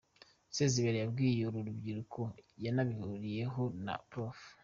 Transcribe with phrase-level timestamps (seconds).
[0.55, 2.21] Sezibera yabwiye uru rubyiruko
[2.63, 4.39] yanabihuriyeho na Prof.